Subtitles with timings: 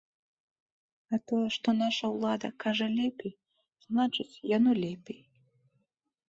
[1.15, 3.33] А тое, што наша ўлада кажа лепей,
[3.89, 5.21] значыць, яно лепей.